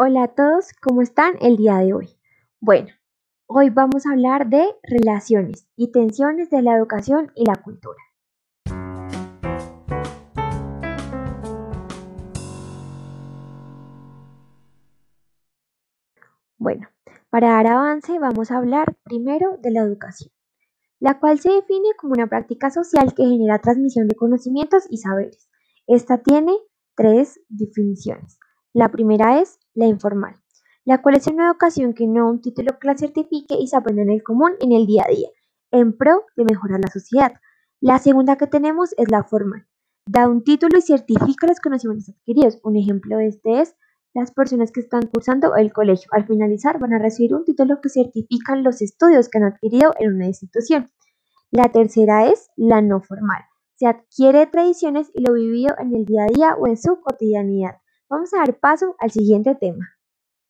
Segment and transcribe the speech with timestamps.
[0.00, 2.08] Hola a todos, ¿cómo están el día de hoy?
[2.60, 2.86] Bueno,
[3.48, 7.98] hoy vamos a hablar de relaciones y tensiones de la educación y la cultura.
[16.58, 16.86] Bueno,
[17.28, 20.30] para dar avance vamos a hablar primero de la educación,
[21.00, 25.50] la cual se define como una práctica social que genera transmisión de conocimientos y saberes.
[25.88, 26.52] Esta tiene
[26.94, 28.38] tres definiciones.
[28.78, 30.36] La primera es la informal,
[30.84, 34.02] la cual es una educación que no un título que la certifique y se aprende
[34.02, 35.30] en el común en el día a día,
[35.72, 37.32] en pro de mejorar la sociedad.
[37.80, 39.66] La segunda que tenemos es la formal,
[40.06, 42.60] da un título y certifica los conocimientos adquiridos.
[42.62, 43.74] Un ejemplo de este es
[44.14, 46.08] las personas que están cursando el colegio.
[46.12, 50.14] Al finalizar van a recibir un título que certifica los estudios que han adquirido en
[50.14, 50.88] una institución.
[51.50, 53.42] La tercera es la no formal.
[53.74, 57.78] Se adquiere tradiciones y lo vivido en el día a día o en su cotidianidad.
[58.10, 59.97] Vamos a dar paso al siguiente tema.